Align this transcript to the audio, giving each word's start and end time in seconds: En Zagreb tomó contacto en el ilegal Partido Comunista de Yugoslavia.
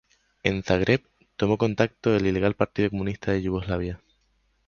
En 0.41 0.63
Zagreb 0.63 1.03
tomó 1.35 1.59
contacto 1.59 2.09
en 2.09 2.21
el 2.21 2.27
ilegal 2.29 2.55
Partido 2.55 2.89
Comunista 2.89 3.33
de 3.33 3.43
Yugoslavia. 3.43 4.01